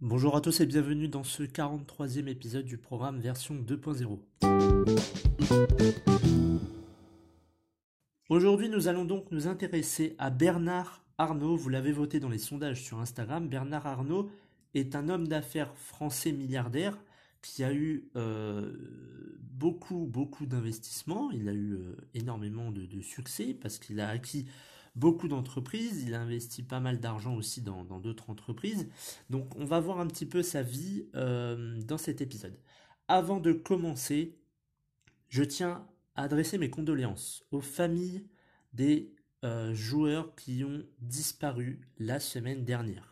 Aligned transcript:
Bonjour 0.00 0.34
à 0.36 0.40
tous 0.40 0.60
et 0.60 0.66
bienvenue 0.66 1.08
dans 1.08 1.24
ce 1.24 1.42
43e 1.42 2.26
épisode 2.26 2.64
du 2.64 2.78
programme 2.78 3.20
version 3.20 3.54
2.0. 3.54 4.18
Aujourd'hui 8.28 8.68
nous 8.68 8.88
allons 8.88 9.04
donc 9.04 9.26
nous 9.30 9.46
intéresser 9.46 10.16
à 10.18 10.30
Bernard 10.30 11.02
Arnault, 11.18 11.56
vous 11.56 11.68
l'avez 11.68 11.92
voté 11.92 12.20
dans 12.20 12.28
les 12.28 12.38
sondages 12.38 12.82
sur 12.82 12.98
Instagram, 12.98 13.48
Bernard 13.48 13.86
Arnault 13.86 14.30
est 14.74 14.94
un 14.94 15.08
homme 15.08 15.28
d'affaires 15.28 15.74
français 15.76 16.32
milliardaire 16.32 16.96
qui 17.42 17.64
a 17.64 17.72
eu 17.72 18.10
euh, 18.16 18.72
beaucoup 19.40 20.06
beaucoup 20.06 20.46
d'investissements, 20.46 21.30
il 21.30 21.48
a 21.48 21.52
eu 21.52 21.74
euh, 21.74 21.96
énormément 22.14 22.70
de 22.70 23.00
succès 23.00 23.54
parce 23.54 23.78
qu'il 23.78 24.00
a 24.00 24.08
acquis 24.08 24.46
beaucoup 24.96 25.28
d'entreprises, 25.28 26.02
il 26.02 26.14
a 26.14 26.20
investi 26.20 26.62
pas 26.62 26.80
mal 26.80 27.00
d'argent 27.00 27.34
aussi 27.34 27.62
dans 27.62 27.84
d'autres 28.00 28.30
entreprises. 28.30 28.88
Donc 29.30 29.54
on 29.56 29.64
va 29.64 29.80
voir 29.80 30.00
un 30.00 30.06
petit 30.06 30.26
peu 30.26 30.42
sa 30.42 30.62
vie 30.62 31.06
euh, 31.14 31.80
dans 31.82 31.98
cet 31.98 32.20
épisode. 32.20 32.58
Avant 33.08 33.40
de 33.40 33.52
commencer, 33.52 34.38
je 35.28 35.42
tiens 35.42 35.86
à 36.16 36.24
adresser 36.24 36.58
mes 36.58 36.70
condoléances 36.70 37.44
aux 37.50 37.60
familles 37.60 38.26
des 38.72 39.14
joueurs 39.72 40.34
qui 40.34 40.64
ont 40.64 40.84
disparu 41.00 41.80
la 41.98 42.20
semaine 42.20 42.62
dernière. 42.62 43.09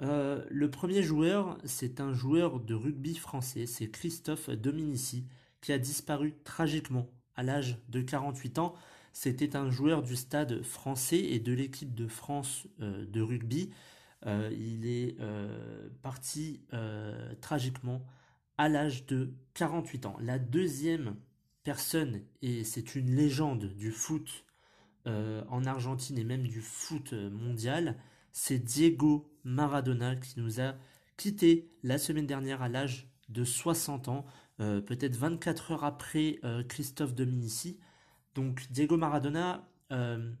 Euh, 0.00 0.44
le 0.48 0.70
premier 0.70 1.02
joueur, 1.02 1.58
c'est 1.64 2.00
un 2.00 2.12
joueur 2.12 2.60
de 2.60 2.74
rugby 2.74 3.16
français, 3.16 3.66
c'est 3.66 3.88
Christophe 3.90 4.50
Dominici, 4.50 5.26
qui 5.60 5.72
a 5.72 5.78
disparu 5.78 6.36
tragiquement 6.44 7.10
à 7.34 7.42
l'âge 7.42 7.78
de 7.88 8.00
48 8.00 8.58
ans. 8.58 8.74
C'était 9.12 9.56
un 9.56 9.70
joueur 9.70 10.02
du 10.02 10.14
stade 10.14 10.62
français 10.62 11.18
et 11.18 11.40
de 11.40 11.52
l'équipe 11.52 11.94
de 11.94 12.06
France 12.06 12.68
euh, 12.80 13.04
de 13.06 13.20
rugby. 13.20 13.70
Euh, 14.26 14.50
il 14.52 14.86
est 14.86 15.16
parti 16.02 16.60
tragiquement 17.40 18.04
à 18.56 18.68
l'âge 18.68 19.06
de 19.06 19.32
48 19.54 20.06
ans. 20.06 20.16
La 20.20 20.38
deuxième 20.38 21.16
personne, 21.64 22.22
et 22.42 22.64
c'est 22.64 22.94
une 22.94 23.14
légende 23.14 23.66
du 23.76 23.90
foot 23.90 24.44
en 25.06 25.64
Argentine 25.64 26.18
et 26.18 26.24
même 26.24 26.46
du 26.46 26.60
foot 26.60 27.14
mondial, 27.14 27.96
c'est 28.32 28.58
Diego 28.58 29.32
Maradona 29.44 30.16
qui 30.16 30.40
nous 30.40 30.60
a 30.60 30.74
quitté 31.16 31.70
la 31.82 31.98
semaine 31.98 32.26
dernière 32.26 32.62
à 32.62 32.68
l'âge 32.68 33.10
de 33.28 33.44
60 33.44 34.08
ans, 34.08 34.26
peut-être 34.58 35.16
24 35.16 35.72
heures 35.72 35.84
après 35.84 36.40
Christophe 36.68 37.14
Dominici. 37.14 37.78
Donc 38.38 38.70
Diego 38.70 38.96
Maradona, 38.96 39.68
euh, 39.90 40.32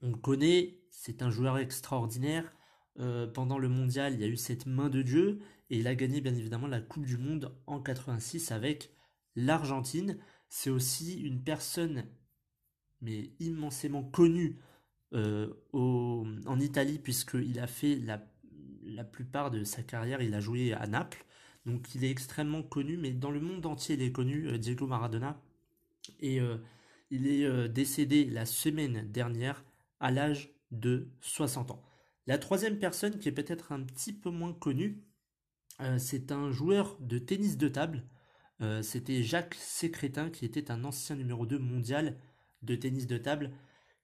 on 0.00 0.12
le 0.12 0.16
connaît, 0.16 0.78
c'est 0.90 1.20
un 1.20 1.30
joueur 1.30 1.58
extraordinaire. 1.58 2.54
Euh, 3.00 3.26
pendant 3.26 3.58
le 3.58 3.68
mondial, 3.68 4.14
il 4.14 4.20
y 4.20 4.24
a 4.24 4.28
eu 4.28 4.36
cette 4.38 4.64
main 4.64 4.88
de 4.88 5.02
Dieu 5.02 5.40
et 5.68 5.78
il 5.78 5.86
a 5.86 5.94
gagné 5.94 6.22
bien 6.22 6.34
évidemment 6.34 6.66
la 6.66 6.80
Coupe 6.80 7.04
du 7.04 7.18
Monde 7.18 7.54
en 7.66 7.80
86 7.80 8.50
avec 8.50 8.92
l'Argentine. 9.36 10.18
C'est 10.48 10.70
aussi 10.70 11.20
une 11.20 11.44
personne 11.44 12.06
mais 13.02 13.30
immensément 13.40 14.02
connue 14.02 14.58
euh, 15.14 15.52
en 15.72 16.60
Italie 16.60 16.98
puisqu'il 16.98 17.58
a 17.60 17.66
fait 17.66 17.96
la, 17.96 18.22
la, 18.84 19.04
plupart 19.04 19.50
de 19.50 19.64
sa 19.64 19.82
carrière, 19.82 20.22
il 20.22 20.34
a 20.34 20.40
joué 20.40 20.72
à 20.72 20.86
Naples. 20.86 21.24
Donc 21.66 21.94
il 21.94 22.04
est 22.04 22.10
extrêmement 22.10 22.62
connu, 22.62 22.96
mais 22.96 23.12
dans 23.12 23.30
le 23.30 23.40
monde 23.40 23.66
entier 23.66 23.94
il 23.94 24.02
est 24.02 24.12
connu, 24.12 24.58
Diego 24.58 24.86
Maradona. 24.86 25.40
Et 26.20 26.40
il 27.10 27.26
est 27.26 27.44
euh, 27.44 27.68
décédé 27.68 28.24
la 28.24 28.46
semaine 28.46 29.10
dernière 29.10 29.64
à 30.00 30.10
l'âge 30.10 30.50
de 30.70 31.08
60 31.20 31.70
ans. 31.70 31.82
La 32.26 32.38
troisième 32.38 32.78
personne 32.78 33.18
qui 33.18 33.28
est 33.28 33.32
peut-être 33.32 33.72
un 33.72 33.82
petit 33.82 34.12
peu 34.12 34.30
moins 34.30 34.52
connue, 34.52 35.02
euh, 35.80 35.98
c'est 35.98 36.32
un 36.32 36.50
joueur 36.50 36.98
de 37.00 37.18
tennis 37.18 37.56
de 37.56 37.68
table. 37.68 38.04
Euh, 38.60 38.82
c'était 38.82 39.22
Jacques 39.22 39.54
Sécrétin 39.54 40.30
qui 40.30 40.44
était 40.44 40.70
un 40.70 40.84
ancien 40.84 41.16
numéro 41.16 41.46
2 41.46 41.58
mondial 41.58 42.18
de 42.62 42.74
tennis 42.74 43.06
de 43.06 43.16
table 43.16 43.52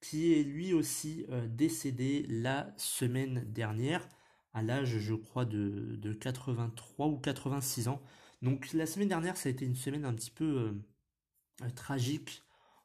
qui 0.05 0.35
est 0.35 0.43
lui 0.43 0.73
aussi 0.73 1.27
décédé 1.49 2.27
la 2.29 2.73
semaine 2.77 3.45
dernière 3.53 4.07
à 4.53 4.63
l'âge 4.63 4.99
je 4.99 5.15
crois 5.15 5.45
de, 5.45 5.97
de, 5.97 6.13
83 6.13 7.07
ou 7.07 7.19
86 7.19 7.89
ans. 7.89 8.03
Donc 8.43 8.73
la 8.73 8.87
semaine 8.87 9.09
dernière 9.09 9.37
ça 9.37 9.49
a 9.49 9.53
été 9.53 9.65
une 9.65 9.77
semaine 9.77 10.05
un 10.05 10.13
petit 10.13 10.31
peu 10.31 10.75
tragique 11.75 12.43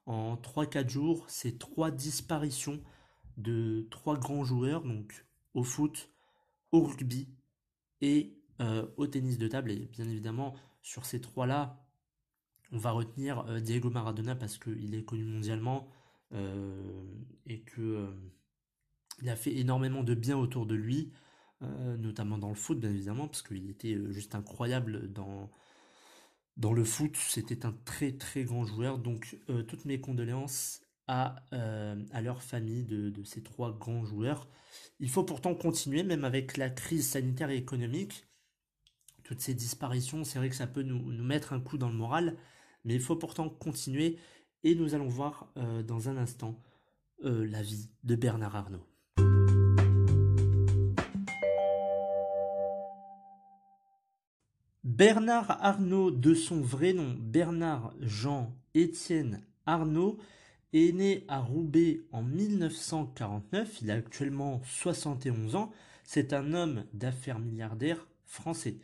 en 0.09 0.35
3-4 0.37 0.89
jours, 0.89 1.25
c'est 1.27 1.59
trois 1.59 1.91
disparitions 1.91 2.81
de 3.37 3.87
trois 3.91 4.17
grands 4.17 4.43
joueurs, 4.43 4.83
donc 4.83 5.25
au 5.53 5.63
foot, 5.63 6.09
au 6.71 6.81
rugby 6.81 7.29
et 8.01 8.35
euh, 8.59 8.87
au 8.97 9.05
tennis 9.05 9.37
de 9.37 9.47
table. 9.47 9.71
Et 9.71 9.85
bien 9.85 10.09
évidemment, 10.09 10.55
sur 10.81 11.05
ces 11.05 11.21
trois-là, 11.21 11.85
on 12.71 12.79
va 12.79 12.89
retenir 12.89 13.45
euh, 13.47 13.59
Diego 13.59 13.91
Maradona 13.91 14.35
parce 14.35 14.57
qu'il 14.57 14.95
est 14.95 15.03
connu 15.03 15.23
mondialement 15.23 15.87
euh, 15.87 15.98
et 16.31 17.61
que 17.61 18.07
il 19.21 19.29
a 19.29 19.35
fait 19.35 19.55
énormément 19.55 20.03
de 20.03 20.13
bien 20.13 20.37
autour 20.37 20.65
de 20.65 20.75
lui, 20.75 21.11
notamment 21.61 22.37
dans 22.37 22.49
le 22.49 22.55
foot, 22.55 22.79
bien 22.79 22.91
évidemment, 22.91 23.27
parce 23.27 23.41
qu'il 23.41 23.69
était 23.69 23.97
juste 24.11 24.35
incroyable 24.35 25.11
dans 25.11 25.49
dans 26.59 26.73
le 26.73 26.83
foot, 26.83 27.15
c'était 27.15 27.65
un 27.65 27.73
très 27.85 28.11
très 28.11 28.43
grand 28.43 28.65
joueur. 28.65 28.99
Donc 28.99 29.37
euh, 29.49 29.63
toutes 29.63 29.85
mes 29.85 29.99
condoléances 29.99 30.81
à, 31.07 31.37
euh, 31.53 31.95
à 32.11 32.21
leur 32.21 32.43
famille 32.43 32.83
de, 32.83 33.23
ces 33.23 33.41
trois 33.41 33.71
grands 33.75 34.05
joueurs. 34.05 34.47
Il 34.99 35.09
faut 35.09 35.23
pourtant 35.23 35.55
continuer, 35.55 36.03
même 36.03 36.25
avec 36.25 36.57
la 36.57 36.69
crise 36.69 37.07
sanitaire 37.07 37.49
et 37.49 37.57
économique. 37.57 38.27
Toutes 39.23 39.41
ces 39.41 39.53
disparitions, 39.53 40.23
c'est 40.23 40.37
vrai 40.37 40.49
que 40.49 40.55
ça 40.55 40.67
peut 40.67 40.83
nous, 40.83 41.01
mettre 41.23 41.53
un 41.53 41.61
coup 41.61 41.77
dans 41.77 41.89
le 41.89 41.95
moral, 41.95 42.37
mais 42.83 42.93
il 42.93 43.01
faut 43.01 43.15
pourtant 43.15 43.49
continuer. 43.49 44.17
Et 44.63 44.75
nous 44.75 44.93
allons 44.93 45.07
voir 45.07 45.47
euh, 45.57 45.83
dans 45.83 46.09
un 46.09 46.17
instant 46.17 46.55
la 47.21 47.61
vie 47.61 47.89
de 48.05 48.15
Bernard 48.15 48.55
Arnault. 48.55 48.85
Bernard 54.85 55.63
Arnault, 55.63 56.11
de 56.11 56.33
son 56.33 56.61
vrai 56.61 56.93
nom 56.93 57.15
Bernard 57.17 57.93
Jean 58.01 58.53
Étienne 58.73 59.41
Arnault, 59.65 60.17
est 60.73 60.91
né 60.93 61.23
à 61.27 61.39
Roubaix 61.39 62.01
en 62.11 62.21
1949. 62.21 63.81
Il 63.81 63.91
a 63.91 63.95
actuellement 63.95 64.61
71 64.65 65.55
ans. 65.55 65.71
C'est 66.03 66.33
un 66.33 66.53
homme 66.53 66.83
d'affaires 66.93 67.39
milliardaire 67.39 68.07
français. 68.25 68.77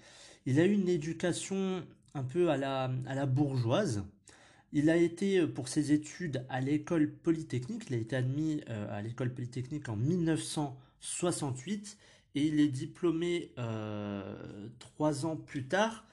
Il 0.45 0.59
a 0.59 0.65
eu 0.65 0.73
une 0.73 0.89
éducation 0.89 1.83
un 2.13 2.23
peu 2.23 2.49
à 2.49 2.57
la 2.57 3.25
bourgeoise. 3.25 4.03
Il 4.77 4.89
a 4.89 4.97
été 4.97 5.47
pour 5.47 5.69
ses 5.69 5.93
études 5.93 6.45
à 6.49 6.59
l'école 6.59 7.09
polytechnique. 7.09 7.83
Il 7.89 7.95
a 7.95 7.97
été 7.97 8.17
admis 8.17 8.59
euh, 8.69 8.93
à 8.95 9.01
l'école 9.01 9.33
polytechnique 9.33 9.87
en 9.87 9.95
1968 9.95 11.97
et 12.35 12.45
il 12.45 12.59
est 12.59 12.67
diplômé 12.67 13.53
euh, 13.57 14.35
trois 14.79 15.25
ans 15.25 15.37
plus 15.37 15.63
tard, 15.63 16.03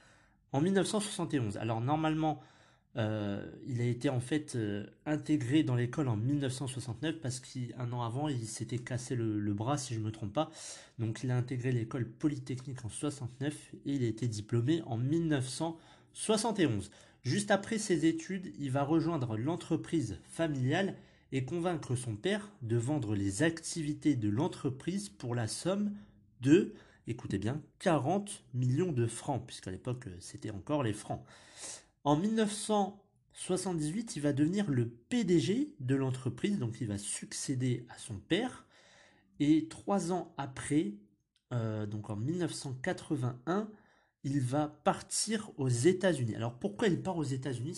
en 0.53 0.61
1971. 0.61 1.57
Alors 1.57 1.81
normalement, 1.81 2.41
euh, 2.97 3.45
il 3.67 3.81
a 3.81 3.85
été 3.85 4.09
en 4.11 4.21
fait 4.21 4.55
euh, 4.55 4.87
intégré 5.07 5.65
dans 5.65 5.75
l'école 5.75 6.07
en 6.09 6.17
1969 6.17 7.17
parce 7.21 7.41
qu'un 7.41 7.93
an 7.93 8.03
avant, 8.03 8.29
il 8.29 8.47
s'était 8.47 8.79
cassé 8.79 9.17
le, 9.17 9.53
bras, 9.53 9.77
si 9.77 9.95
je 9.95 9.99
ne 9.99 10.05
me 10.05 10.13
trompe 10.13 10.33
pas. 10.33 10.53
Donc 11.01 11.25
il 11.25 11.33
a 11.33 11.37
intégré 11.37 11.73
l'école 11.73 12.07
polytechnique 12.07 12.85
en 12.85 12.89
69 12.89 13.73
et 13.87 13.95
il 13.95 14.05
a 14.05 14.07
été 14.07 14.29
diplômé 14.29 14.83
en 14.87 14.99
1971. 14.99 16.93
Juste 17.23 17.53
après 17.53 17.79
ses 17.79 18.07
études, 18.07 18.53
il 18.59 18.73
va 18.73 18.83
rejoindre 18.83 19.37
l'entreprise 19.37 20.19
familiale 20.25 20.97
et 21.31 21.45
convaincre 21.45 21.95
son 21.95 22.17
père 22.17 22.51
de 22.63 22.77
vendre 22.77 23.15
les 23.15 23.45
activités 23.45 24.17
de 24.17 24.29
l'entreprise 24.29 25.09
pour 25.09 25.35
la 25.35 25.47
somme 25.47 25.95
de, 26.41 26.75
écoutez 27.07 27.39
bien, 27.39 27.63
40 27.79 28.45
millions 28.55 28.91
de 28.91 29.07
francs, 29.07 29.45
puisqu'à 29.47 29.71
l'époque 29.71 30.09
euh, 30.09 30.17
c'était 30.19 30.51
encore 30.51 30.83
les 30.83 30.93
francs. 30.93 31.25
En 32.03 32.17
1900, 32.17 33.01
78, 33.35 34.17
il 34.17 34.23
va 34.23 34.33
devenir 34.33 34.69
le 34.69 34.89
PDG 34.89 35.75
de 35.79 35.95
l'entreprise, 35.95 36.59
donc 36.59 36.81
il 36.81 36.89
va 36.89 36.99
succéder 36.99 37.87
à 37.89 37.99
son 37.99 38.19
père. 38.19 38.67
Et 39.39 39.69
trois 39.69 40.13
ans 40.13 40.35
après, 40.37 40.95
euh, 41.53 41.87
donc 41.87 42.11
en 42.11 42.17
1981, 42.17 43.71
il 44.25 44.41
va 44.41 44.69
partir 44.69 45.51
aux 45.59 45.69
États-Unis. 45.69 46.37
Alors 46.37 46.59
pourquoi 46.59 46.89
il 46.89 47.03
part 47.03 47.17
aux 47.17 47.25
États-Unis? 47.25 47.75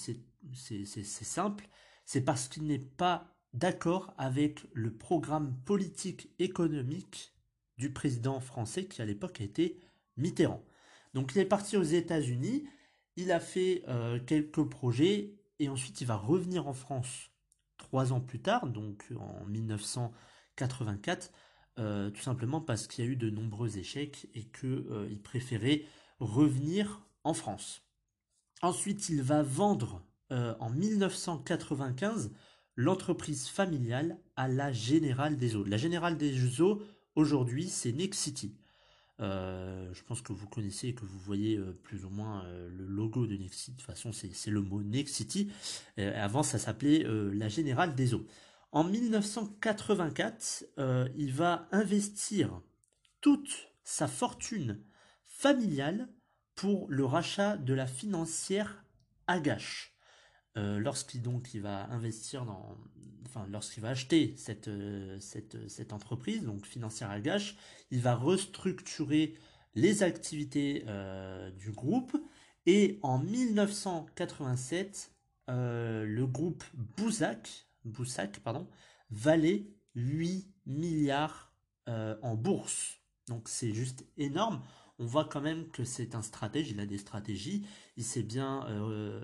C'est 0.54 1.04
simple, 1.04 1.68
c'est 2.04 2.20
parce 2.20 2.48
qu'il 2.48 2.64
n'est 2.66 2.78
pas 2.78 3.34
d'accord 3.52 4.12
avec 4.18 4.66
le 4.72 4.92
programme 4.92 5.56
politique 5.64 6.30
économique 6.38 7.34
du 7.78 7.92
président 7.92 8.40
français 8.40 8.86
qui 8.86 9.00
à 9.00 9.04
l'époque 9.04 9.40
était 9.40 9.78
Mitterrand. 10.16 10.64
Donc 11.14 11.32
il 11.34 11.38
est 11.38 11.44
parti 11.44 11.76
aux 11.76 11.82
États-Unis, 11.82 12.64
il 13.16 13.32
a 13.32 13.40
fait 13.40 13.84
euh, 13.88 14.18
quelques 14.20 14.68
projets 14.68 15.34
et 15.60 15.68
ensuite 15.68 16.00
il 16.00 16.06
va 16.06 16.16
revenir 16.16 16.66
en 16.66 16.72
France 16.72 17.30
trois 17.78 18.12
ans 18.12 18.20
plus 18.20 18.40
tard, 18.40 18.66
donc 18.66 19.06
en 19.18 19.44
1984, 19.46 21.32
euh, 21.78 22.10
tout 22.10 22.22
simplement 22.22 22.60
parce 22.60 22.86
qu'il 22.86 23.04
y 23.04 23.08
a 23.08 23.10
eu 23.10 23.16
de 23.16 23.30
nombreux 23.30 23.78
échecs 23.78 24.28
et 24.34 24.44
qu'il 24.44 24.84
euh, 24.90 25.08
préférait 25.22 25.84
revenir 26.20 27.06
en 27.24 27.34
France. 27.34 27.82
Ensuite, 28.62 29.08
il 29.08 29.22
va 29.22 29.42
vendre 29.42 30.02
en 30.30 30.70
1995 30.70 32.32
l'entreprise 32.76 33.46
familiale 33.46 34.18
à 34.36 34.48
la 34.48 34.72
Générale 34.72 35.36
des 35.36 35.56
Eaux. 35.56 35.64
La 35.64 35.76
Générale 35.76 36.16
des 36.16 36.60
Eaux, 36.60 36.82
aujourd'hui, 37.14 37.68
c'est 37.68 37.92
Nexity. 37.92 38.56
Euh, 39.20 39.92
je 39.92 40.02
pense 40.02 40.22
que 40.22 40.32
vous 40.32 40.48
connaissez 40.48 40.88
et 40.88 40.94
que 40.94 41.04
vous 41.04 41.18
voyez 41.18 41.56
euh, 41.56 41.72
plus 41.84 42.04
ou 42.04 42.10
moins 42.10 42.44
euh, 42.46 42.68
le 42.68 42.84
logo 42.84 43.26
de 43.26 43.36
Nexity. 43.36 43.70
De 43.72 43.76
toute 43.76 43.86
façon, 43.86 44.12
c'est 44.12 44.50
le 44.50 44.60
mot 44.60 44.82
Nexity. 44.82 45.50
avant, 45.98 46.42
ça 46.42 46.58
s'appelait 46.58 47.04
la 47.06 47.48
Générale 47.48 47.94
des 47.94 48.14
Eaux. 48.14 48.26
En 48.72 48.82
1984, 48.82 50.64
il 51.16 51.32
va 51.32 51.68
investir 51.70 52.60
toute 53.20 53.68
sa 53.84 54.08
fortune 54.08 54.80
familiale 55.44 56.08
pour 56.54 56.86
le 56.88 57.04
rachat 57.04 57.58
de 57.58 57.74
la 57.74 57.86
financière 57.86 58.82
Agache. 59.26 59.94
Euh, 60.56 60.78
lorsqu'il 60.78 61.20
donc 61.20 61.52
il 61.52 61.60
va 61.60 61.84
investir 61.90 62.46
dans, 62.46 62.78
enfin 63.26 63.46
lorsqu'il 63.50 63.82
va 63.82 63.90
acheter 63.90 64.34
cette, 64.38 64.68
euh, 64.68 65.20
cette, 65.20 65.68
cette, 65.68 65.92
entreprise, 65.92 66.44
donc 66.44 66.64
financière 66.64 67.10
à 67.10 67.20
gâche, 67.20 67.58
il 67.90 68.00
va 68.00 68.14
restructurer 68.14 69.34
les 69.74 70.02
activités 70.02 70.82
euh, 70.86 71.50
du 71.50 71.72
groupe 71.72 72.16
et 72.64 72.98
en 73.02 73.18
1987, 73.18 75.12
le 75.48 76.24
groupe 76.24 76.64
Boussac, 76.72 77.66
Boussac 77.84 78.40
pardon, 78.40 78.66
valait 79.10 79.66
8 79.94 80.50
milliards 80.64 81.52
en 81.86 82.34
bourse. 82.34 83.02
Donc 83.28 83.50
c'est 83.50 83.74
juste 83.74 84.06
énorme 84.16 84.62
on 84.98 85.06
voit 85.06 85.24
quand 85.24 85.40
même 85.40 85.68
que 85.68 85.84
c'est 85.84 86.14
un 86.14 86.22
stratège, 86.22 86.70
il 86.70 86.80
a 86.80 86.86
des 86.86 86.98
stratégies, 86.98 87.66
il 87.96 88.04
sait 88.04 88.22
bien, 88.22 88.66
euh, 88.68 89.20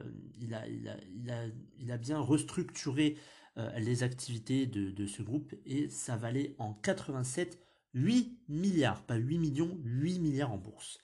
a, 0.52 1.96
bien 1.96 2.18
restructuré 2.18 3.16
euh, 3.56 3.78
les 3.78 4.02
activités 4.02 4.66
de, 4.66 4.90
de, 4.90 5.06
ce 5.06 5.22
groupe 5.22 5.54
et 5.66 5.88
ça 5.88 6.16
valait 6.16 6.54
en 6.58 6.74
87 6.74 7.60
8 7.94 8.38
milliards, 8.48 9.02
pas 9.02 9.16
8 9.16 9.38
millions, 9.38 9.78
8 9.84 10.18
milliards 10.18 10.52
en 10.52 10.58
bourse. 10.58 10.98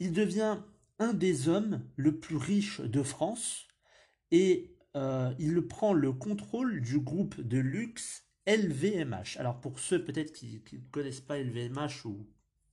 Il 0.00 0.12
devient 0.12 0.58
un 0.98 1.12
des 1.12 1.48
hommes 1.48 1.82
le 1.96 2.18
plus 2.18 2.36
riche 2.36 2.80
de 2.80 3.02
France 3.02 3.66
et 4.30 4.76
euh, 4.96 5.34
il 5.38 5.60
prend 5.66 5.92
le 5.92 6.12
contrôle 6.12 6.80
du 6.80 7.00
groupe 7.00 7.40
de 7.40 7.58
luxe 7.58 8.24
LVMH. 8.46 9.36
Alors 9.38 9.60
pour 9.60 9.78
ceux 9.78 10.04
peut-être 10.04 10.32
qui 10.32 10.62
ne 10.72 10.78
connaissent 10.90 11.20
pas 11.20 11.38
LVMH 11.38 12.06
ou 12.06 12.26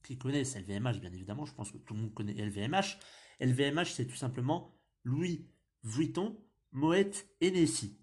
qui 0.04 0.18
connaissent 0.18 0.56
LVMH, 0.56 1.00
bien 1.00 1.12
évidemment, 1.14 1.46
je 1.46 1.54
pense 1.54 1.72
que 1.72 1.78
tout 1.78 1.94
le 1.94 2.02
monde 2.02 2.14
connaît 2.14 2.34
LVMH. 2.34 3.00
LVMH, 3.40 3.94
c'est 3.94 4.06
tout 4.06 4.16
simplement 4.16 4.76
Louis 5.04 5.48
Vuitton, 5.84 6.38
Moet 6.72 7.26
Hennessy. 7.42 7.98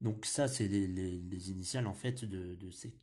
Donc 0.00 0.26
ça, 0.26 0.46
c'est 0.46 0.68
les, 0.68 1.50
initiales 1.50 1.86
en 1.86 1.94
fait 1.94 2.24
de, 2.24 2.56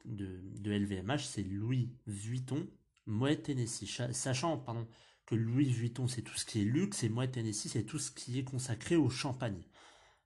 de, 0.05 0.71
LVMH, 0.71 1.19
c'est 1.19 1.43
Louis 1.43 1.93
Vuitton, 2.07 2.67
Moet 3.05 3.49
Hennessy. 3.49 3.87
Sachant 4.11 4.57
pardon, 4.57 4.87
que 5.25 5.35
Louis 5.35 5.65
Vuitton, 5.65 6.07
c'est 6.07 6.21
tout 6.21 6.35
ce 6.35 6.45
qui 6.45 6.61
est 6.61 6.65
luxe, 6.65 7.03
et 7.03 7.09
Moet 7.09 7.35
Hennessy, 7.35 7.67
c'est 7.67 7.83
tout 7.83 7.99
ce 7.99 8.11
qui 8.11 8.39
est 8.39 8.43
consacré 8.43 8.95
au 8.95 9.09
champagne. 9.09 9.63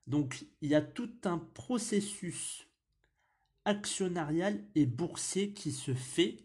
Donc 0.05 0.45
il 0.61 0.69
y 0.69 0.75
a 0.75 0.81
tout 0.81 1.11
un 1.23 1.37
processus 1.37 2.67
actionnarial 3.65 4.63
et 4.75 4.85
boursier 4.85 5.53
qui 5.53 5.71
se 5.71 5.93
fait 5.93 6.37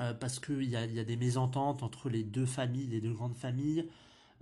euh, 0.00 0.14
parce 0.14 0.40
qu'il 0.40 0.64
y 0.64 0.76
a, 0.76 0.86
y 0.86 0.98
a 0.98 1.04
des 1.04 1.16
mésententes 1.16 1.82
entre 1.82 2.08
les 2.08 2.24
deux 2.24 2.46
familles, 2.46 2.86
les 2.86 3.00
deux 3.00 3.12
grandes 3.12 3.36
familles. 3.36 3.88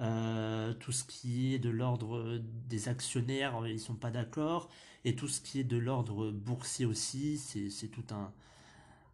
Euh, 0.01 0.73
tout 0.75 0.93
ce 0.93 1.05
qui 1.05 1.55
est 1.55 1.59
de 1.59 1.71
l'ordre 1.71 2.41
des 2.69 2.89
actionnaires, 2.89 3.67
ils 3.67 3.81
sont 3.81 3.95
pas 3.95 4.11
d'accord. 4.11 4.69
Et 5.05 5.15
tout 5.15 5.29
ce 5.29 5.41
qui 5.41 5.61
est 5.61 5.65
de 5.65 5.77
l'ordre 5.77 6.31
boursier 6.31 6.87
aussi, 6.87 7.39
c'est 7.39 7.89
tout 7.89 8.05
un, 8.11 8.33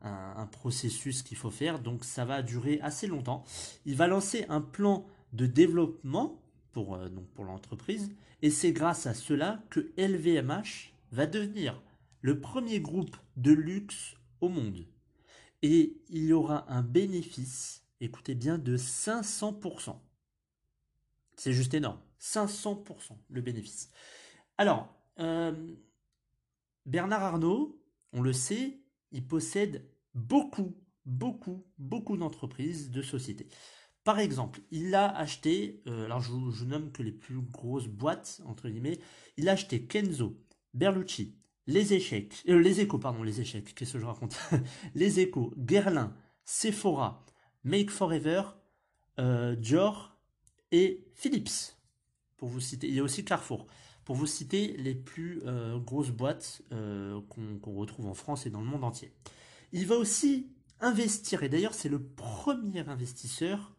un, 0.02 0.46
processus 0.46 1.22
qu'il 1.22 1.36
faut 1.36 1.50
faire. 1.50 1.80
Donc 1.80 2.04
ça 2.04 2.24
va 2.24 2.42
durer 2.42 2.80
assez 2.82 3.06
longtemps. 3.06 3.44
Il 3.86 3.96
va 3.96 4.06
lancer 4.06 4.46
un 4.48 4.60
plan 4.60 5.06
de 5.32 5.46
développement 5.46 6.40
pour, 6.72 6.94
euh, 6.94 7.08
pour 7.34 7.44
l'entreprise. 7.44 8.12
Et 8.42 8.50
c'est 8.50 8.72
grâce 8.72 9.06
à 9.06 9.14
cela 9.14 9.62
que 9.70 9.90
LVMH 9.96 10.92
va 11.12 11.26
devenir 11.26 11.82
le 12.20 12.40
premier 12.40 12.80
groupe 12.80 13.16
de 13.36 13.52
luxe 13.52 14.16
au 14.40 14.48
monde 14.48 14.86
et 15.62 16.00
il 16.08 16.24
y 16.24 16.32
aura 16.32 16.70
un 16.72 16.82
bénéfice, 16.82 17.84
écoutez 18.00 18.34
bien, 18.34 18.58
de 18.58 18.76
500%. 18.76 19.96
C'est 21.36 21.52
juste 21.52 21.74
énorme. 21.74 22.00
500% 22.20 23.16
le 23.28 23.40
bénéfice. 23.40 23.90
Alors, 24.56 24.92
euh, 25.20 25.76
Bernard 26.86 27.22
Arnault, 27.22 27.80
on 28.12 28.22
le 28.22 28.32
sait, 28.32 28.80
il 29.12 29.26
possède 29.26 29.88
beaucoup, 30.14 30.76
beaucoup, 31.04 31.64
beaucoup 31.78 32.16
d'entreprises, 32.16 32.90
de 32.90 33.02
sociétés. 33.02 33.48
Par 34.04 34.18
exemple, 34.18 34.60
il 34.70 34.94
a 34.94 35.14
acheté, 35.16 35.82
euh, 35.86 36.06
alors 36.06 36.20
je, 36.20 36.32
je, 36.50 36.64
nomme 36.64 36.92
que 36.92 37.02
les 37.02 37.12
plus 37.12 37.40
grosses 37.40 37.88
boîtes, 37.88 38.40
entre 38.46 38.68
guillemets, 38.68 38.98
il 39.36 39.48
a 39.48 39.52
acheté 39.52 39.86
Kenzo, 39.86 40.40
Berlucci, 40.74 41.36
les 41.68 41.92
échecs, 41.92 42.42
euh, 42.48 42.58
les 42.58 42.80
échos, 42.80 42.98
pardon, 42.98 43.22
les 43.22 43.42
échecs, 43.42 43.74
qu'est-ce 43.74 43.92
que 43.92 43.98
je 44.00 44.06
raconte 44.06 44.40
Les 44.94 45.20
échos, 45.20 45.52
Guerlain, 45.58 46.16
Sephora, 46.44 47.24
Make 47.62 47.90
Forever, 47.90 48.42
euh, 49.20 49.54
Dior 49.54 50.18
et 50.72 51.04
Philips. 51.14 51.76
Pour 52.38 52.48
vous 52.48 52.60
citer, 52.60 52.88
il 52.88 52.94
y 52.94 53.00
a 53.00 53.02
aussi 53.02 53.22
Carrefour. 53.22 53.66
Pour 54.06 54.16
vous 54.16 54.26
citer 54.26 54.78
les 54.78 54.94
plus 54.94 55.42
euh, 55.44 55.78
grosses 55.78 56.10
boîtes 56.10 56.62
qu'on 56.70 57.74
retrouve 57.74 58.06
en 58.06 58.14
France 58.14 58.46
et 58.46 58.50
dans 58.50 58.60
le 58.60 58.66
monde 58.66 58.84
entier. 58.84 59.12
Il 59.72 59.86
va 59.86 59.96
aussi 59.96 60.50
investir, 60.80 61.42
et 61.42 61.50
d'ailleurs 61.50 61.74
c'est 61.74 61.90
le 61.90 62.02
premier 62.02 62.88
investisseur 62.88 63.76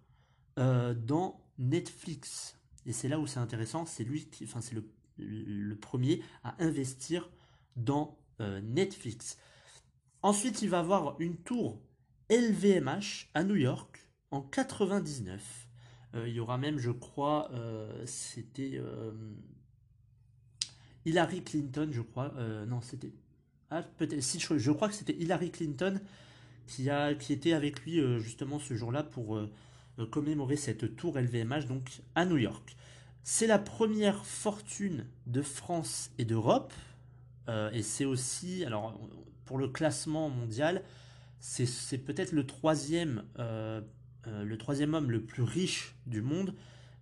dans 0.57 1.41
Netflix. 1.57 2.59
Et 2.85 2.91
c'est 2.91 3.07
là 3.07 3.19
où 3.19 3.25
c'est 3.25 3.39
intéressant, 3.39 3.87
c'est 3.87 4.03
lui 4.03 4.25
qui, 4.29 4.43
enfin 4.43 4.61
c'est 4.61 4.75
le, 4.75 4.87
le, 5.17 5.75
premier 5.75 6.21
à 6.43 6.61
investir 6.63 7.29
dans 7.75 8.17
euh, 8.41 8.61
Netflix. 8.61 9.37
Ensuite, 10.21 10.61
il 10.61 10.69
va 10.69 10.79
avoir 10.79 11.19
une 11.19 11.37
tour 11.37 11.81
LVMH 12.29 13.29
à 13.33 13.43
New 13.43 13.55
York 13.55 14.07
en 14.31 14.41
99. 14.41 15.67
Euh, 16.15 16.27
il 16.27 16.33
y 16.33 16.39
aura 16.39 16.57
même, 16.57 16.77
je 16.77 16.91
crois, 16.91 17.49
euh, 17.51 18.05
c'était 18.05 18.81
Hillary 21.05 21.43
Clinton, 21.43 21.89
je 21.91 22.01
crois. 22.01 22.33
non, 22.67 22.81
c'était. 22.81 23.13
Ah, 23.71 23.83
peut-être. 23.97 24.21
Si, 24.21 24.39
je, 24.39 24.71
crois 24.71 24.89
que 24.89 24.95
c'était 24.95 25.15
Hillary 25.15 25.51
Clinton 25.51 25.99
qui, 26.67 26.89
a, 26.89 27.13
qui 27.13 27.33
était 27.33 27.53
avec 27.53 27.85
lui 27.85 28.01
justement 28.19 28.59
ce 28.59 28.75
jour-là 28.75 29.03
pour 29.03 29.39
commémorer 30.11 30.55
cette 30.55 30.95
tour 30.95 31.19
LVMH 31.19 31.67
donc 31.67 32.01
à 32.15 32.25
New 32.25 32.37
York. 32.37 32.75
C'est 33.23 33.47
la 33.47 33.59
première 33.59 34.25
fortune 34.25 35.05
de 35.27 35.41
France 35.41 36.11
et 36.17 36.25
d'Europe. 36.25 36.73
Euh, 37.49 37.71
et 37.71 37.81
c'est 37.81 38.05
aussi, 38.05 38.63
alors 38.63 38.99
pour 39.45 39.57
le 39.57 39.67
classement 39.67 40.29
mondial, 40.29 40.83
c'est 41.39 41.97
peut-être 41.97 42.31
le 42.31 42.45
troisième, 42.45 43.23
euh, 43.39 43.81
euh, 44.27 44.43
le 44.43 44.57
troisième 44.57 44.93
homme 44.93 45.09
le 45.09 45.23
plus 45.23 45.43
riche 45.43 45.95
du 46.05 46.21
monde. 46.21 46.53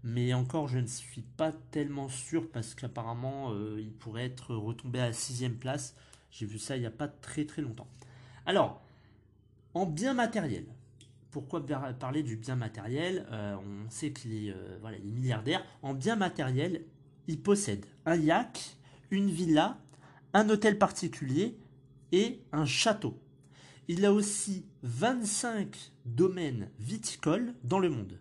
Mais 0.04 0.34
encore, 0.34 0.68
je 0.68 0.78
ne 0.78 0.86
suis 0.86 1.24
pas 1.24 1.52
tellement 1.52 2.08
sûr 2.08 2.50
parce 2.50 2.76
qu'apparemment, 2.76 3.54
il 3.78 3.92
pourrait 3.92 4.26
être 4.26 4.56
retombé 4.56 5.00
à 5.00 5.08
la 5.08 5.14
sixième 5.14 5.56
place. 5.56 5.96
J'ai 6.32 6.46
vu 6.46 6.60
ça 6.60 6.78
il 6.78 6.82
n'y 6.82 6.86
a 6.86 6.92
pas 6.92 7.08
très 7.08 7.46
très 7.46 7.62
longtemps. 7.62 7.88
Alors, 8.46 8.82
en 9.74 9.86
bien 9.86 10.14
matériel, 10.14 10.66
pourquoi 11.32 11.66
parler 12.00 12.24
du 12.24 12.38
bien 12.38 12.56
matériel 12.56 13.26
On 13.32 13.90
sait 13.90 14.14
est, 14.26 14.56
voilà, 14.80 14.98
il 14.98 15.10
est 15.10 15.12
milliardaire. 15.12 15.66
En 15.82 15.94
bien 15.94 16.16
matériel, 16.16 16.86
il 17.28 17.42
possède 17.42 17.86
un 18.06 18.16
yacht, 18.16 18.78
une 19.10 19.30
villa, 19.30 19.78
un 20.38 20.52
hôtel 20.52 20.78
particulier 20.78 21.58
et 22.12 22.42
un 22.52 22.68
château. 22.68 23.20
Il 23.88 24.06
a 24.06 24.14
aussi 24.14 24.68
25 24.84 25.76
domaines 26.06 26.70
viticoles 26.80 27.56
dans 27.64 27.80
le 27.80 27.90
monde. 27.90 28.20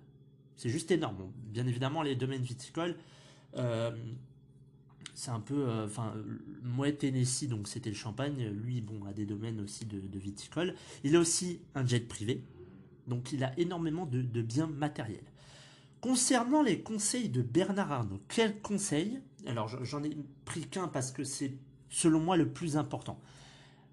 C'est 0.56 0.70
juste 0.70 0.90
énorme. 0.90 1.30
Bien 1.50 1.66
évidemment, 1.66 2.00
les 2.00 2.16
domaines 2.16 2.40
viticoles, 2.40 2.96
euh, 3.56 3.90
c'est 5.12 5.30
un 5.30 5.40
peu, 5.40 5.68
euh, 5.68 5.84
enfin, 5.84 6.14
moi 6.62 6.90
Tennessee, 6.90 7.48
donc 7.48 7.68
c'était 7.68 7.90
le 7.90 7.96
champagne. 7.96 8.48
Lui, 8.48 8.80
bon, 8.80 9.04
a 9.04 9.12
des 9.12 9.26
domaines 9.26 9.60
aussi 9.60 9.84
de, 9.84 10.00
de, 10.00 10.18
viticole. 10.18 10.74
Il 11.04 11.16
a 11.16 11.20
aussi 11.20 11.60
un 11.74 11.86
jet 11.86 12.00
privé, 12.00 12.42
donc 13.06 13.34
il 13.34 13.44
a 13.44 13.52
énormément 13.58 14.06
de, 14.06 14.22
de 14.22 14.40
biens 14.40 14.68
matériels. 14.68 15.30
Concernant 16.00 16.62
les 16.62 16.80
conseils 16.80 17.28
de 17.28 17.42
Bernard 17.42 17.92
Arnault, 17.92 18.22
quels 18.28 18.58
conseils 18.62 19.20
Alors, 19.46 19.68
j'en 19.84 20.02
ai 20.02 20.16
pris 20.46 20.62
qu'un 20.62 20.88
parce 20.88 21.10
que 21.10 21.24
c'est, 21.24 21.52
selon 21.96 22.20
moi, 22.20 22.36
le 22.36 22.52
plus 22.52 22.76
important. 22.76 23.18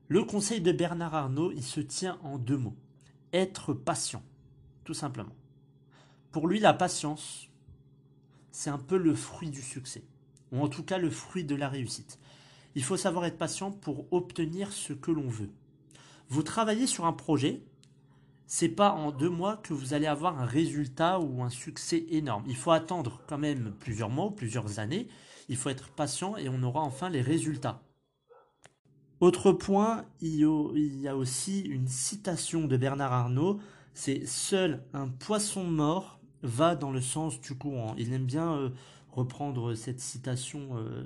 Le 0.10 0.26
conseil 0.26 0.60
de 0.60 0.74
Bernard 0.74 1.16
Arnault, 1.16 1.54
il 1.54 1.64
se 1.64 1.80
tient 1.80 2.20
en 2.22 2.38
deux 2.38 2.58
mots. 2.58 2.76
Être 3.32 3.74
patient, 3.74 4.22
tout 4.84 4.94
simplement. 4.94 5.32
Pour 6.34 6.50
lui, 6.50 6.60
la 6.60 6.74
patience, 6.74 7.48
c'est 8.52 8.70
un 8.70 8.78
peu 8.78 8.98
le 8.98 9.16
fruit 9.16 9.50
du 9.50 9.62
succès, 9.62 10.04
ou 10.52 10.62
en 10.62 10.68
tout 10.68 10.84
cas 10.84 10.98
le 10.98 11.10
fruit 11.10 11.46
de 11.46 11.56
la 11.56 11.70
réussite. 11.70 12.20
Il 12.76 12.84
faut 12.84 12.98
savoir 12.98 13.24
être 13.24 13.38
patient 13.38 13.72
pour 13.72 14.12
obtenir 14.12 14.74
ce 14.74 14.92
que 14.92 15.12
l'on 15.12 15.30
veut. 15.30 15.52
Vous 16.28 16.44
travaillez 16.44 16.88
sur 16.88 17.06
un 17.06 17.14
projet, 17.14 17.64
c'est 18.48 18.68
pas 18.68 18.92
en 18.92 19.14
deux 19.14 19.30
mois 19.30 19.56
que 19.56 19.74
vous 19.74 19.94
allez 19.94 20.08
avoir 20.08 20.42
un 20.42 20.46
résultat 20.46 21.22
ou 21.22 21.42
un 21.42 21.50
succès 21.50 22.06
énorme. 22.10 22.44
Il 22.48 22.58
faut 22.58 22.72
attendre 22.72 23.22
quand 23.28 23.38
même 23.38 23.74
plusieurs 23.80 24.10
mois 24.10 24.26
ou 24.26 24.32
plusieurs 24.32 24.80
années. 24.80 25.08
Il 25.48 25.56
faut 25.56 25.70
être 25.70 25.90
patient 25.92 26.36
et 26.36 26.50
on 26.50 26.64
aura 26.64 26.82
enfin 26.82 27.10
les 27.10 27.22
résultats. 27.22 27.82
Autre 29.24 29.54
point, 29.54 30.04
il 30.20 30.36
y 30.36 31.08
a 31.08 31.16
aussi 31.16 31.62
une 31.62 31.88
citation 31.88 32.68
de 32.68 32.76
Bernard 32.76 33.14
Arnault, 33.14 33.62
c'est 33.94 34.28
Seul 34.28 34.84
un 34.92 35.08
poisson 35.08 35.64
mort 35.64 36.20
va 36.42 36.76
dans 36.76 36.92
le 36.92 37.00
sens 37.00 37.40
du 37.40 37.56
courant. 37.56 37.96
Il 37.98 38.12
aime 38.12 38.26
bien 38.26 38.52
euh, 38.52 38.70
reprendre 39.14 39.76
cette 39.76 40.02
citation 40.02 40.72
euh, 40.76 41.06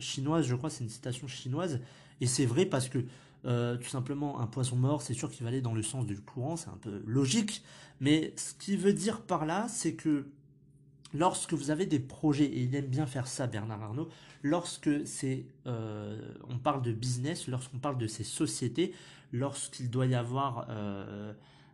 chinoise, 0.00 0.46
je 0.46 0.54
crois 0.54 0.70
c'est 0.70 0.82
une 0.82 0.88
citation 0.88 1.28
chinoise, 1.28 1.82
et 2.22 2.26
c'est 2.26 2.46
vrai 2.46 2.64
parce 2.64 2.88
que 2.88 3.04
euh, 3.44 3.76
tout 3.76 3.90
simplement 3.90 4.40
un 4.40 4.46
poisson 4.46 4.76
mort, 4.76 5.02
c'est 5.02 5.12
sûr 5.12 5.30
qu'il 5.30 5.42
va 5.42 5.50
aller 5.50 5.60
dans 5.60 5.74
le 5.74 5.82
sens 5.82 6.06
du 6.06 6.18
courant, 6.18 6.56
c'est 6.56 6.70
un 6.70 6.78
peu 6.80 7.02
logique, 7.04 7.62
mais 8.00 8.32
ce 8.36 8.54
qu'il 8.54 8.78
veut 8.78 8.94
dire 8.94 9.20
par 9.20 9.44
là, 9.44 9.66
c'est 9.68 9.92
que 9.92 10.24
lorsque 11.14 11.54
vous 11.54 11.70
avez 11.70 11.86
des 11.86 11.98
projets, 11.98 12.44
et 12.44 12.62
il 12.62 12.74
aime 12.74 12.86
bien 12.86 13.06
faire 13.06 13.26
ça 13.26 13.46
Bernard 13.46 13.82
Arnault, 13.82 14.08
lorsque 14.42 15.06
c'est, 15.06 15.46
euh, 15.66 16.20
on 16.48 16.58
parle 16.58 16.82
de 16.82 16.92
business, 16.92 17.48
lorsqu'on 17.48 17.78
parle 17.78 17.98
de 17.98 18.06
ces 18.06 18.24
sociétés, 18.24 18.92
lorsqu'il 19.32 19.90
doit 19.90 20.06
y 20.06 20.14
avoir 20.14 20.66
euh, 20.68 21.32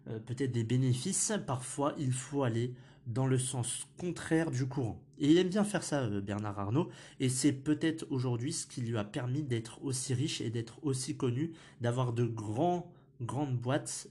euh, 0.08 0.18
peut-être 0.20 0.52
des 0.52 0.64
bénéfices, 0.64 1.32
parfois 1.46 1.94
il 1.98 2.12
faut 2.12 2.42
aller 2.42 2.74
dans 3.06 3.26
le 3.26 3.38
sens 3.38 3.86
contraire 3.98 4.50
du 4.50 4.66
courant. 4.66 5.00
Et 5.18 5.30
il 5.30 5.38
aime 5.38 5.48
bien 5.48 5.64
faire 5.64 5.82
ça, 5.82 6.08
Bernard 6.08 6.58
Arnault, 6.58 6.88
et 7.20 7.28
c'est 7.28 7.52
peut-être 7.52 8.06
aujourd'hui 8.10 8.52
ce 8.52 8.66
qui 8.66 8.80
lui 8.80 8.96
a 8.96 9.04
permis 9.04 9.42
d'être 9.42 9.84
aussi 9.84 10.14
riche 10.14 10.40
et 10.40 10.50
d'être 10.50 10.78
aussi 10.82 11.16
connu, 11.16 11.52
d'avoir 11.80 12.12
de 12.12 12.24
grands, 12.24 12.90
grandes 13.20 13.56
boîtes 13.56 14.08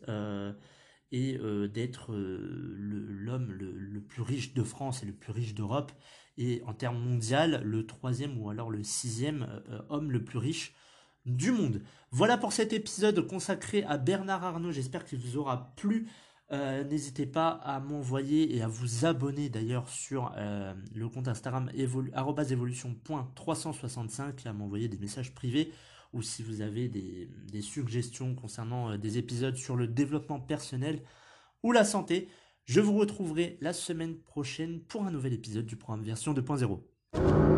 et 1.13 1.39
d'être 1.73 2.13
l'homme 2.13 3.51
le, 3.51 4.01
plus 4.01 4.21
riche 4.21 4.53
de 4.53 4.63
France 4.63 5.03
et 5.03 5.05
le 5.05 5.13
plus 5.13 5.31
riche 5.31 5.53
d'Europe 5.53 5.93
et 6.37 6.61
en 6.65 6.73
termes 6.73 6.99
mondial, 6.99 7.61
le 7.63 7.85
troisième 7.85 8.41
ou 8.41 8.49
alors 8.49 8.71
le 8.71 8.83
sixième 8.83 9.61
euh, 9.69 9.79
homme 9.89 10.11
le 10.11 10.23
plus 10.23 10.39
riche 10.39 10.73
du 11.25 11.51
monde. 11.51 11.81
Voilà 12.11 12.37
pour 12.37 12.53
cet 12.53 12.73
épisode 12.73 13.27
consacré 13.27 13.83
à 13.83 13.97
Bernard 13.97 14.43
Arnault. 14.43 14.71
J'espère 14.71 15.05
qu'il 15.05 15.19
vous 15.19 15.37
aura 15.37 15.73
plu. 15.75 16.09
Euh, 16.51 16.83
n'hésitez 16.83 17.25
pas 17.25 17.47
à 17.49 17.79
m'envoyer 17.79 18.53
et 18.55 18.61
à 18.61 18.67
vous 18.67 19.05
abonner 19.05 19.47
d'ailleurs 19.49 19.87
sur 19.87 20.33
euh, 20.37 20.73
le 20.93 21.07
compte 21.07 21.29
Instagram 21.29 21.71
evolution.365 21.73 24.45
et 24.45 24.49
à 24.49 24.53
m'envoyer 24.53 24.89
des 24.89 24.97
messages 24.97 25.33
privés 25.33 25.71
ou 26.13 26.21
si 26.21 26.43
vous 26.43 26.61
avez 26.61 26.87
des, 26.87 27.61
suggestions 27.61 28.35
concernant 28.35 28.97
des 28.97 29.17
épisodes 29.17 29.55
sur 29.55 29.75
le 29.75 29.87
développement 29.87 30.39
personnel 30.39 31.01
ou 31.63 31.71
la 31.71 31.83
santé. 31.83 32.29
Je 32.65 32.79
vous 32.79 32.93
retrouverai 32.93 33.57
la 33.61 33.73
semaine 33.73 34.17
prochaine 34.17 34.79
pour 34.81 35.03
un 35.05 35.11
nouvel 35.11 35.33
épisode 35.33 35.65
du 35.65 35.75
programme 35.75 36.05
version 36.05 36.33
2.0. 36.33 37.52